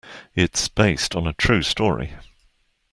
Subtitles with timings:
[0.33, 2.15] It's based on a true story.